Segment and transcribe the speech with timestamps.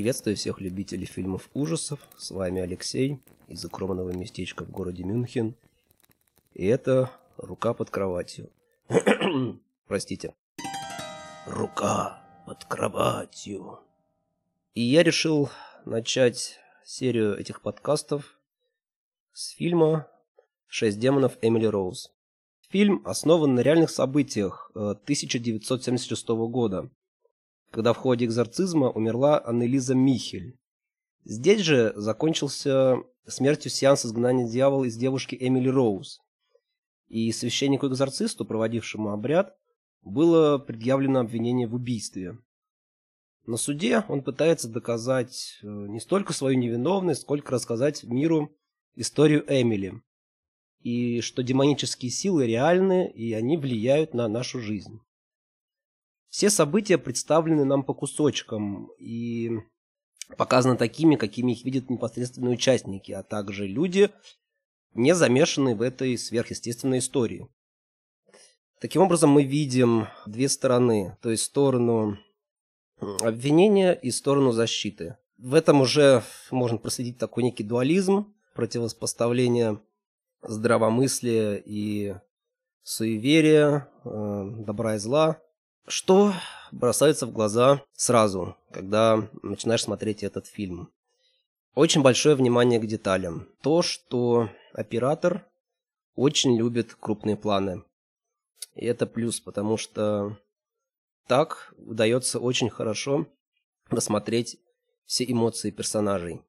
[0.00, 2.00] Приветствую всех любителей фильмов ужасов.
[2.16, 5.54] С вами Алексей из укромного местечка в городе Мюнхен.
[6.54, 8.48] И это «Рука под кроватью».
[9.86, 10.32] Простите.
[11.46, 13.80] «Рука под кроватью».
[14.72, 15.50] И я решил
[15.84, 18.40] начать серию этих подкастов
[19.34, 20.08] с фильма
[20.66, 22.10] «Шесть демонов Эмили Роуз».
[22.70, 26.90] Фильм основан на реальных событиях 1976 э, года,
[27.70, 30.58] когда в ходе экзорцизма умерла Аннелиза Михель.
[31.24, 36.20] Здесь же закончился смертью сеанс изгнания дьявола из девушки Эмили Роуз.
[37.08, 39.56] И священнику-экзорцисту, проводившему обряд,
[40.02, 42.38] было предъявлено обвинение в убийстве.
[43.46, 48.56] На суде он пытается доказать э, не столько свою невиновность, сколько рассказать миру
[48.94, 50.02] историю Эмили.
[50.82, 55.00] И что демонические силы реальны, и они влияют на нашу жизнь.
[56.30, 59.50] Все события представлены нам по кусочкам и
[60.38, 64.10] показаны такими, какими их видят непосредственные участники, а также люди,
[64.94, 67.48] не замешанные в этой сверхъестественной истории.
[68.80, 72.16] Таким образом, мы видим две стороны, то есть сторону
[73.20, 75.16] обвинения и сторону защиты.
[75.36, 76.22] В этом уже
[76.52, 79.80] можно проследить такой некий дуализм, противопоставление
[80.42, 82.14] здравомыслия и
[82.82, 85.40] суеверия, э, добра и зла,
[85.86, 86.32] что
[86.72, 90.90] бросается в глаза сразу, когда начинаешь смотреть этот фильм?
[91.74, 93.48] Очень большое внимание к деталям.
[93.62, 95.46] То, что оператор
[96.14, 97.84] очень любит крупные планы.
[98.74, 100.38] И это плюс, потому что
[101.26, 103.26] так удается очень хорошо
[103.88, 104.58] рассмотреть
[105.06, 106.42] все эмоции персонажей.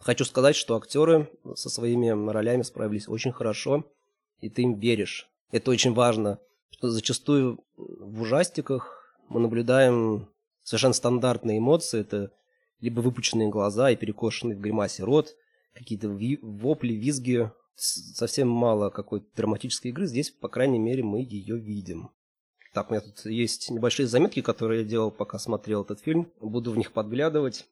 [0.00, 3.84] Хочу сказать, что актеры со своими ролями справились очень хорошо,
[4.40, 5.28] и ты им веришь.
[5.50, 6.38] Это очень важно
[6.70, 10.28] что зачастую в ужастиках мы наблюдаем
[10.62, 12.00] совершенно стандартные эмоции.
[12.00, 12.32] Это
[12.80, 15.36] либо выпученные глаза и перекошенный в гримасе рот,
[15.74, 17.50] какие-то вопли, визги.
[17.74, 20.06] Совсем мало какой-то драматической игры.
[20.06, 22.10] Здесь, по крайней мере, мы ее видим.
[22.74, 26.30] Так, у меня тут есть небольшие заметки, которые я делал, пока смотрел этот фильм.
[26.40, 27.66] Буду в них подглядывать.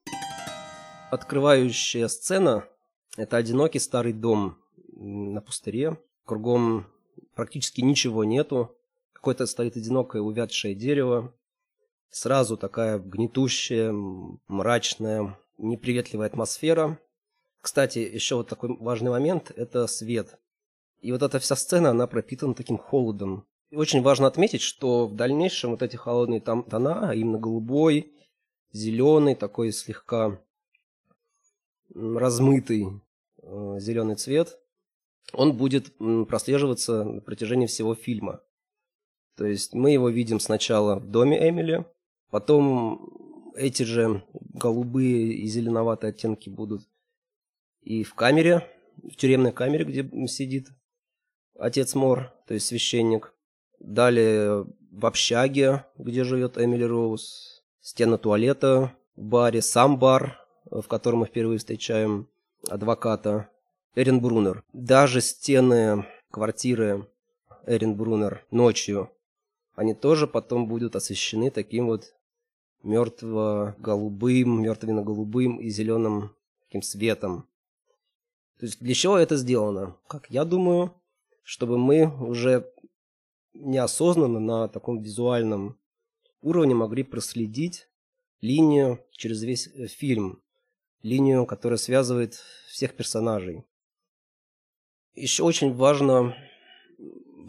[1.11, 2.65] Открывающая сцена–
[3.17, 4.57] это одинокий старый дом
[4.93, 5.97] на пустыре.
[6.25, 6.87] Кругом
[7.35, 8.75] практически ничего нету.
[9.19, 11.33] Какое-то стоит одинокое увядшее дерево.
[12.09, 13.91] Сразу такая гнетущая,
[14.47, 16.97] мрачная, неприветливая атмосфера.
[17.59, 20.39] Кстати, еще вот такой важный момент– это свет.
[21.01, 23.45] И вот эта вся сцена, она пропитана таким холодом.
[23.71, 28.13] И очень важно отметить, что в дальнейшем вот эти холодные там тона, а именно голубой,
[28.71, 30.41] зеленый, такой слегка
[31.93, 33.01] размытый
[33.41, 34.57] э, зеленый цвет,
[35.33, 35.93] он будет
[36.29, 38.41] прослеживаться на протяжении всего фильма.
[39.39, 41.85] То есть мы его видим сначала в доме Эмили,
[42.29, 44.21] потом эти же
[44.53, 46.81] голубые и зеленоватые оттенки будут
[47.81, 48.67] и в камере,
[48.97, 50.67] в тюремной камере, где сидит
[51.57, 53.33] отец Мор, то есть священник.
[53.79, 61.19] Далее в общаге, где живет Эмили Роуз, стена туалета в баре, сам бар, в котором
[61.19, 62.27] мы впервые встречаем
[62.67, 63.47] адвоката,
[63.95, 64.65] Эрин Брунер.
[64.73, 67.07] Даже стены квартиры
[67.65, 69.09] Эрин Брунер ночью
[69.79, 72.13] они тоже потом будут освещены таким вот
[72.83, 76.35] мертво-голубым, мертвенно-голубым и зеленым
[76.65, 77.47] таким светом.
[78.59, 79.95] То есть для чего это сделано?
[80.09, 80.93] Как я думаю,
[81.43, 82.69] чтобы мы уже
[83.53, 85.79] неосознанно на таком визуальном
[86.41, 87.87] уровне могли проследить
[88.41, 90.43] линию через весь э, фильм,
[91.03, 92.33] линию, которая связывает
[92.67, 93.63] всех персонажей.
[95.15, 96.35] Еще очень важно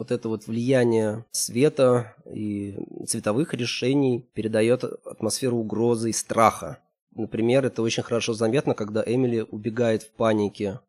[0.01, 6.79] вот это вот влияние света и цветовых решений передает атмосферу угрозы и страха.
[7.15, 10.81] Например, это очень хорошо заметно, когда Эмили убегает в панике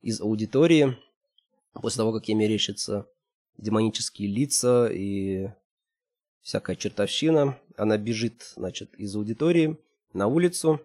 [0.00, 0.96] из аудитории
[1.74, 3.06] после того, как ей мерещатся
[3.58, 5.50] демонические лица и
[6.40, 7.58] всякая чертовщина.
[7.76, 9.76] Она бежит, значит, из аудитории
[10.14, 10.80] на улицу,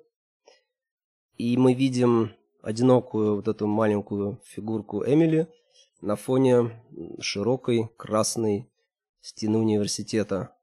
[1.38, 5.47] и мы видим одинокую вот эту маленькую фигурку Эмили–
[6.03, 6.83] на фоне
[7.21, 8.69] широкой красной
[9.21, 10.53] стены университета.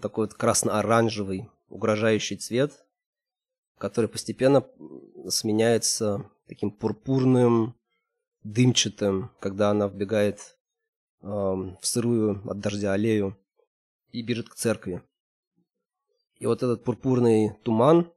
[0.00, 2.86] Такой вот красно-оранжевый угрожающий цвет,
[3.76, 4.66] который постепенно
[5.28, 7.74] сменяется таким пурпурным,
[8.44, 10.38] дымчатым, когда она вбегает
[11.20, 13.36] э, в сырую от дождя аллею
[14.10, 15.02] и бежит к церкви.
[16.38, 18.10] И вот этот пурпурный туман,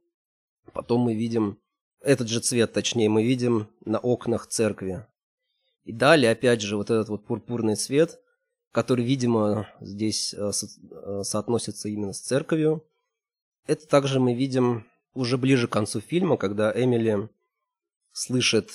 [0.72, 1.60] потом мы видим,
[2.00, 5.06] этот же цвет, точнее, мы видим на окнах церкви.
[5.86, 8.20] И далее, опять же, вот этот вот пурпурный цвет,
[8.72, 12.84] который, видимо, здесь э, со- э, соотносится именно с церковью.
[13.68, 17.30] Это также мы видим уже ближе к концу фильма, когда Эмили
[18.12, 18.72] слышит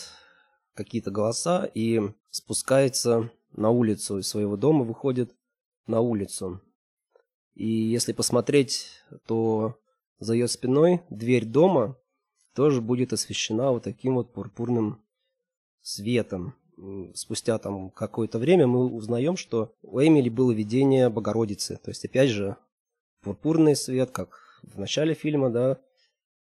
[0.75, 5.35] какие-то голоса и спускается на улицу из своего дома, выходит
[5.87, 6.63] на улицу.
[7.55, 8.89] И если посмотреть,
[9.27, 9.79] то
[10.19, 11.99] за ее спиной дверь дома
[12.55, 15.05] тоже будет освещена вот таким вот пурпурным
[15.83, 16.55] светом.
[17.15, 21.79] Спустя там какое-то время мы узнаем, что у Эмили было видение Богородицы.
[21.83, 22.57] То есть, опять же,
[23.23, 25.79] пурпурный свет, как в начале фильма, да,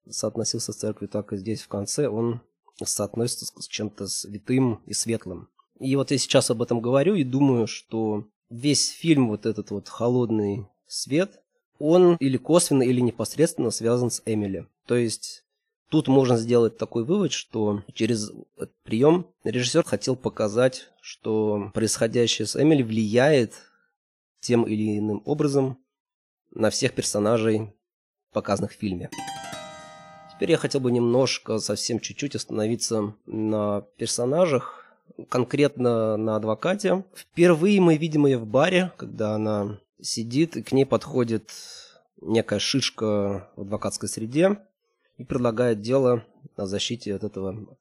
[0.08, 2.40] соотносился с церковью, так и здесь в конце он
[2.84, 5.48] соотносится с чем-то святым и светлым.
[5.78, 9.88] И вот я сейчас об этом говорю и думаю, что весь фильм, вот этот вот
[9.88, 11.42] холодный свет,
[11.78, 14.66] он или косвенно, или непосредственно связан с Эмили.
[14.86, 15.44] То есть
[15.88, 22.60] тут можно сделать такой вывод, что через этот прием режиссер хотел показать, что происходящее с
[22.60, 23.54] Эмили влияет
[24.40, 25.78] тем или иным образом
[26.50, 27.72] на всех персонажей,
[28.32, 29.10] показанных в фильме.
[30.32, 34.84] Теперь я хотел бы немножко, совсем чуть-чуть остановиться на персонажах,
[35.28, 37.04] конкретно на адвокате.
[37.14, 41.52] Впервые мы видим ее в баре, когда она сидит, и к ней подходит
[42.20, 44.58] некая шишка в адвокатской среде
[45.18, 46.24] и предлагает дело
[46.56, 47.76] о защите от этого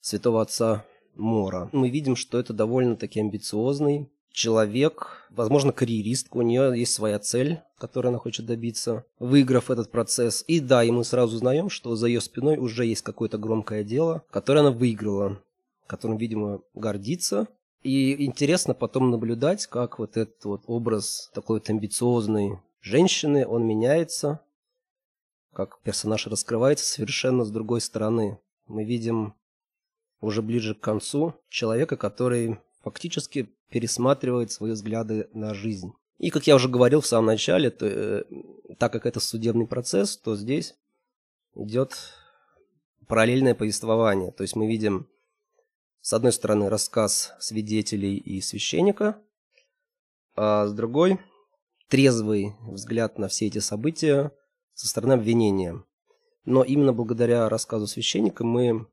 [0.00, 0.84] святого отца
[1.16, 1.68] Мора.
[1.72, 8.08] Мы видим, что это довольно-таки амбициозный человек, возможно, карьеристка, у нее есть своя цель, которой
[8.08, 10.44] она хочет добиться, выиграв этот процесс.
[10.46, 14.22] И да, и мы сразу узнаем, что за ее спиной уже есть какое-то громкое дело,
[14.30, 15.40] которое она выиграла,
[15.86, 17.48] которым, видимо, гордится.
[17.82, 24.40] И интересно потом наблюдать, как вот этот вот образ такой вот амбициозной женщины, он меняется,
[25.52, 28.38] как персонаж раскрывается совершенно с другой стороны.
[28.66, 29.34] Мы видим
[30.20, 35.92] уже ближе к концу человека, который фактически пересматривает свои взгляды на жизнь.
[36.18, 38.24] И, как я уже говорил в самом начале, то, э,
[38.78, 40.76] так как это судебный процесс, то здесь
[41.54, 41.96] идет
[43.06, 44.30] параллельное повествование.
[44.30, 45.08] То есть мы видим
[46.02, 49.18] с одной стороны, рассказ свидетелей и священника,
[50.34, 51.18] а с другой–
[51.88, 54.32] трезвый взгляд на все эти события
[54.80, 55.84] со стороны обвинения.
[56.46, 58.86] Но именно благодаря рассказу священника мы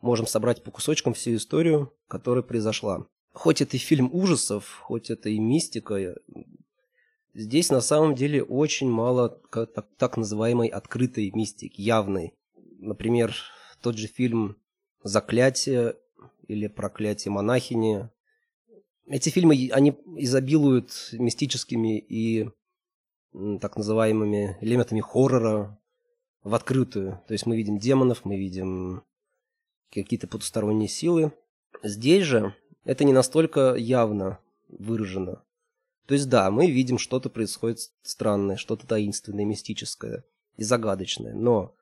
[0.00, 3.06] можем собрать по кусочкам всю историю, которая произошла.
[3.34, 6.16] Хоть это и фильм ужасов, хоть это и мистика,
[7.34, 9.28] здесь на самом деле очень мало
[9.98, 12.32] так, называемой открытой мистики, явной.
[12.78, 13.36] Например,
[13.82, 14.56] тот же фильм
[15.02, 15.96] «Заклятие»
[16.48, 18.08] или «Проклятие монахини».
[19.06, 22.48] Эти фильмы, они изобилуют мистическими и
[23.60, 25.78] так называемыми элементами хоррора
[26.42, 27.22] в открытую.
[27.26, 29.02] То есть мы видим демонов, мы видим
[29.92, 31.32] какие-то потусторонние силы.
[31.82, 32.54] Здесь же
[32.84, 34.38] это не настолько явно
[34.68, 35.42] выражено.
[36.06, 40.24] То есть да, мы видим, что-то происходит странное, что-то таинственное, мистическое
[40.56, 41.34] и загадочное.
[41.34, 41.74] Но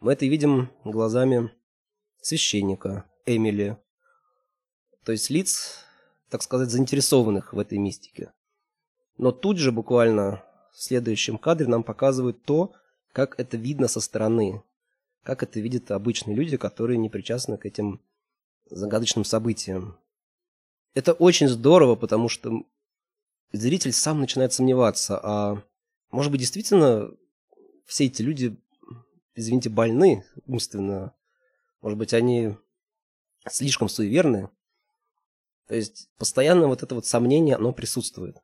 [0.00, 1.52] мы это видим глазами
[2.20, 3.76] священника Эмили,
[5.04, 5.84] то есть лиц,
[6.28, 8.32] так сказать, заинтересованных в этой мистике.
[9.16, 12.72] Но тут же буквально в следующем кадре нам показывают то,
[13.12, 14.62] как это видно со стороны,
[15.22, 18.00] как это видят обычные люди, которые не причастны к этим
[18.70, 19.98] загадочным событиям.
[20.94, 22.64] Это очень здорово, потому что
[23.52, 25.62] зритель сам начинает сомневаться, а
[26.10, 27.10] может быть действительно
[27.86, 28.56] все эти люди,
[29.34, 31.14] извините, больны умственно,
[31.80, 32.56] может быть они
[33.48, 34.50] слишком суеверны,
[35.66, 38.34] то есть постоянно вот это вот сомнение, оно присутствует.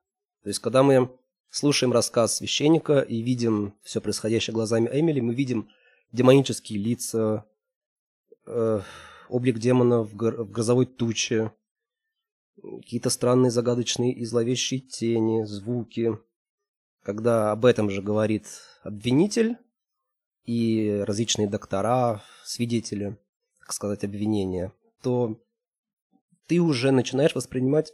[0.42, 1.10] То есть когда мы
[1.50, 5.68] слушаем рассказ священника и видим все происходящее глазами Эмили, мы видим
[6.12, 7.44] демонические лица,
[8.46, 8.80] э,
[9.28, 11.52] облик демона в, грозовой туче,
[12.62, 16.18] какие-то странные загадочные и зловещие тени, звуки.
[17.02, 18.46] Когда об этом же говорит
[18.82, 19.56] обвинитель
[20.44, 23.18] и различные доктора, свидетели,
[23.60, 24.72] так сказать, обвинения,
[25.02, 25.40] то
[26.46, 27.92] ты уже начинаешь воспринимать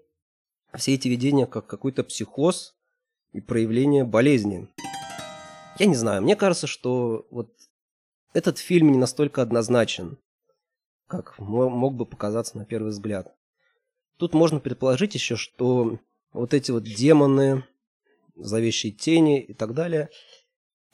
[0.75, 2.75] все эти видения как какой-то психоз
[3.33, 4.69] и проявление болезни.
[5.79, 7.51] Я не знаю, мне кажется, что вот
[8.35, 10.19] этот фильм не настолько однозначен,
[11.07, 13.35] как мог бы показаться на первый взгляд.
[14.19, 15.99] Тут можно предположить еще, что
[16.33, 17.65] вот эти вот демоны,
[18.37, 20.09] зловещие тени и так далее,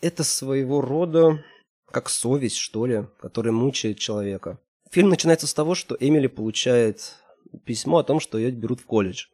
[0.01, 1.45] это своего рода
[1.87, 4.59] как совесть, что ли, которая мучает человека.
[4.91, 7.17] Фильм начинается с того, что Эмили получает
[7.65, 9.27] письмо о том, что ее берут в колледж.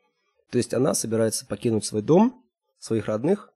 [0.51, 2.44] То есть она собирается покинуть свой дом,
[2.85, 3.51] своих родных,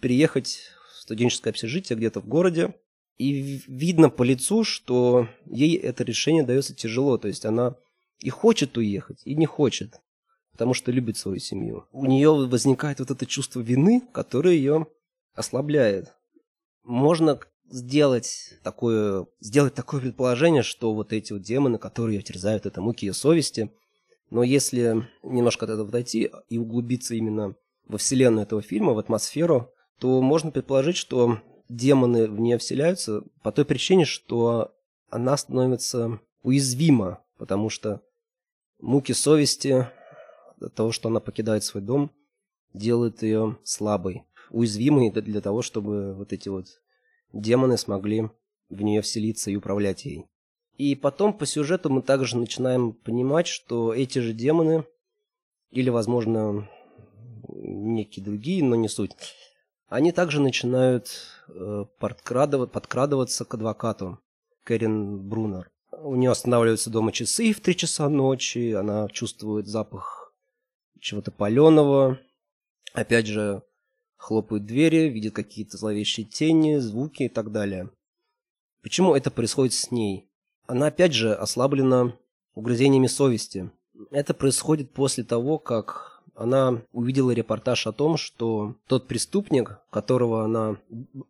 [0.00, 2.74] переехать в студенческое общежитие где-то в городе.
[3.16, 7.18] И видно по лицу, что ей это решение дается тяжело.
[7.18, 7.76] То есть она
[8.18, 10.00] и хочет уехать, и не хочет,
[10.50, 11.86] потому что любит свою семью.
[11.92, 14.88] У нее возникает вот это чувство вины, которое ее
[15.34, 16.12] ослабляет.
[16.82, 17.38] Можно
[17.70, 23.06] сделать такое, сделать такое предположение, что вот эти вот демоны, которые ее терзают, это муки
[23.06, 23.72] ее совести.
[24.30, 27.54] Но если немножко от этого отойти и углубиться именно
[27.86, 33.52] во вселенную этого фильма, в атмосферу, то можно предположить, что демоны в нее вселяются по
[33.52, 34.74] той причине, что
[35.10, 38.02] она становится уязвима, потому что
[38.80, 39.88] муки совести
[40.60, 42.10] от того, что она покидает свой дом,
[42.74, 46.66] делают ее слабой, уязвимой для того, чтобы вот эти вот
[47.32, 48.30] демоны смогли
[48.68, 50.26] в нее вселиться и управлять ей.
[50.78, 54.84] И потом по сюжету мы также начинаем понимать, что эти же демоны,
[55.70, 56.68] или, возможно,
[57.62, 59.12] некие другие, но не суть,
[59.88, 61.10] они также начинают
[61.48, 64.18] э, подкрадывать, подкрадываться к адвокату
[64.64, 65.70] Кэрин Брунер.
[65.90, 70.34] У нее останавливаются дома часы в 3 часа ночи, она чувствует запах
[70.98, 72.18] чего-то паленого.
[72.94, 73.62] Опять же,
[74.16, 77.90] хлопают двери, видит какие-то зловещие тени, звуки и так далее.
[78.82, 80.30] Почему это происходит с ней?
[80.66, 82.16] Она опять же ослаблена
[82.54, 83.70] угрызениями совести.
[84.10, 90.76] Это происходит после того, как она увидела репортаж о том, что тот преступник, которого она,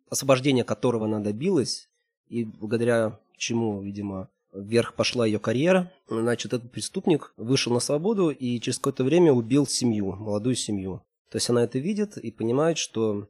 [0.09, 1.89] освобождение которого она добилась,
[2.29, 8.59] и благодаря чему, видимо, вверх пошла ее карьера, значит, этот преступник вышел на свободу и
[8.59, 11.01] через какое-то время убил семью, молодую семью.
[11.29, 13.27] То есть она это видит и понимает, что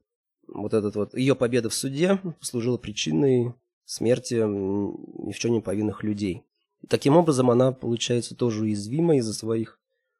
[0.47, 3.53] вот этот вот ее победа в суде послужила причиной
[3.85, 6.43] смерти ни в чем не повинных людей.
[6.81, 9.79] И таким образом она получается тоже уязвима из-за своих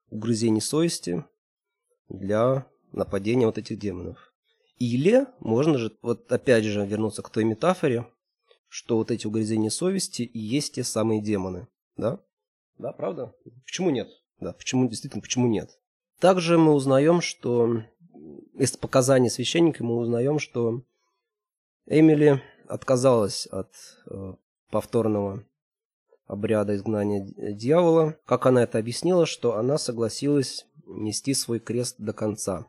[0.10, 1.26] угрызений совести
[2.14, 4.34] для нападения вот этих демонов.
[4.78, 8.08] Или можно же, вот опять же, вернуться к той метафоре,
[8.70, 11.68] что вот эти угрызения совести и есть те самые демоны.
[11.98, 12.20] Да?
[12.78, 13.34] Да, правда?
[13.66, 14.10] Почему нет?
[14.40, 15.78] Да, почему, действительно, почему нет?
[16.20, 17.84] Также мы узнаем, что
[18.54, 20.84] из показаний священника мы узнаем, что
[21.86, 23.74] Эмили отказалась от
[24.10, 24.34] э,
[24.70, 25.46] повторного
[26.26, 28.18] обряда изгнания дьявола.
[28.26, 32.66] Как она это объяснила, что она согласилась нести свой крест до конца.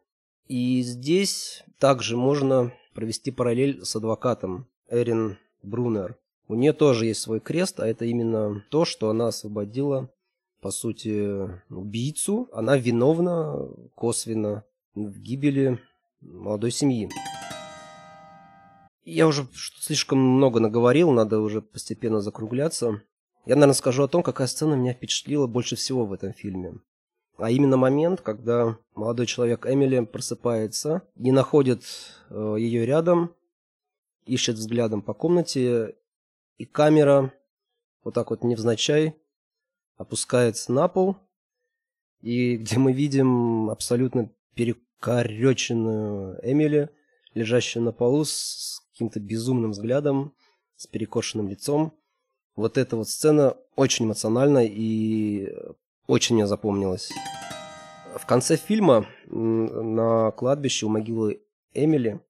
[0.47, 6.17] И здесь также можно провести параллель с адвокатом Эрин Брунер.
[6.49, 10.11] У нее тоже есть свой крест, а это именно то, что она освободила
[10.65, 12.49] по сути, убийцу.
[12.51, 15.79] Она виновна косвенно в гибели
[16.23, 17.11] молодой семьи.
[19.05, 23.03] Я уже слишком много наговорил, надо уже постепенно закругляться.
[23.45, 26.77] Я, наверное, скажу о том, какая сцена меня впечатлила больше всего в этом фильме.
[27.37, 31.83] А именно момент, когда молодой человек Эмили просыпается, не находит
[32.31, 33.35] э, ее рядом,
[34.25, 35.97] ищет взглядом по комнате,
[36.59, 37.33] и камера
[38.05, 39.17] вот так вот невзначай
[39.97, 41.17] опускается на пол,
[42.21, 46.91] и где мы видим абсолютно перекореченную Эмили,
[47.35, 50.35] лежащую на полу с каким-то безумным взглядом,
[50.77, 51.99] с перекошенным лицом.
[52.55, 55.53] Вот эта вот сцена очень эмоциональна и
[56.07, 57.13] очень мне запомнилась.
[58.17, 61.43] В конце фильма на кладбище у могилы
[61.73, 62.21] Эмили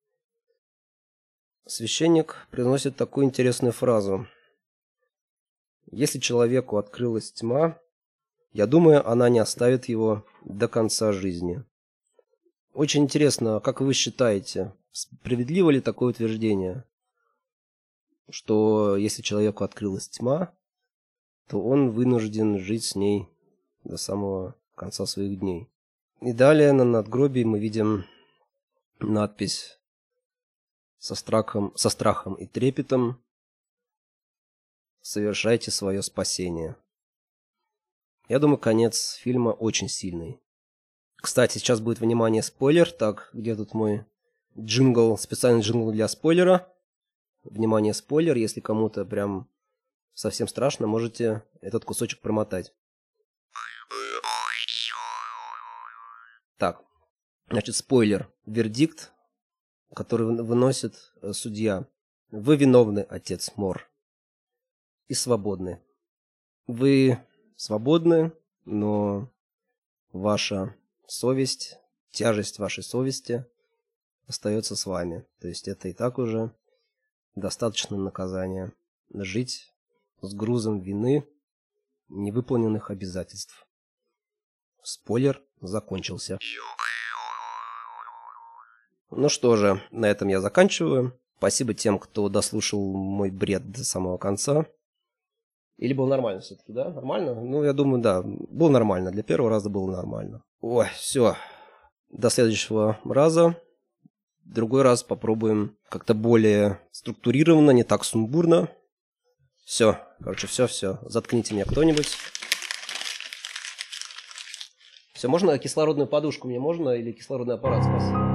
[1.67, 4.27] священник произносит такую интересную фразу.
[5.91, 7.79] Если человеку открылась тьма,
[8.51, 11.63] я думаю, она не оставит его до конца жизни.
[12.73, 16.83] Очень интересно, как вы считаете, справедливо ли такое утверждение,
[18.29, 20.53] что если человеку открылась тьма,
[21.47, 23.29] то он вынужден жить с ней
[23.85, 25.69] до самого конца своих дней.
[26.21, 28.05] И далее на надгробии мы видим
[28.99, 29.79] надпись
[30.97, 33.23] со страхом, со страхом и трепетом
[35.01, 36.75] совершайте свое спасение.
[38.27, 40.41] Я думаю, конец фильма очень сильный.
[41.17, 42.91] Кстати, сейчас будет внимание спойлер.
[42.91, 44.05] Так, где тут мой
[44.57, 46.73] джингл, специальный джингл для спойлера?
[47.43, 48.35] Внимание, спойлер.
[48.35, 49.47] Если кому-то прям
[50.13, 52.73] совсем страшно, можете этот кусочек промотать.
[56.57, 56.83] Так,
[57.49, 58.31] значит, спойлер.
[58.45, 59.11] Вердикт,
[59.93, 61.87] который выносит э, судья.
[62.31, 63.89] Вы виновны, отец Мор
[65.07, 65.81] и свободны.
[66.67, 67.19] Вы
[67.55, 68.31] свободны,
[68.63, 69.31] но
[70.11, 70.75] ваша
[71.07, 71.77] совесть,
[72.11, 73.45] тяжесть вашей совести
[74.27, 75.25] остается с вами.
[75.39, 76.55] То есть это и так уже
[77.35, 78.73] достаточно наказания.
[79.13, 79.71] Жить
[80.21, 81.27] с грузом вины
[82.09, 83.67] невыполненных обязательств.
[84.81, 86.37] Спойлер закончился.
[89.11, 91.17] Ну что же, на этом я заканчиваю.
[91.37, 94.65] Спасибо тем, кто дослушал мой бред до самого конца.
[95.77, 96.89] Или было нормально все-таки, да?
[96.89, 97.35] Нормально?
[97.35, 98.21] Ну, я думаю, да.
[98.23, 99.11] Было нормально.
[99.11, 100.41] Для первого раза было нормально.
[100.61, 101.35] Ой, все.
[102.09, 103.57] До следующего раза.
[104.45, 108.69] другой раз попробуем как-то более структурированно, не так сумбурно.
[109.65, 110.99] Все, короче, все, все.
[111.01, 112.17] Заткните меня кто-нибудь.
[115.27, 117.83] Можно кислородную подушку мне можно или кислородный аппарат?
[117.83, 118.34] Спасибо.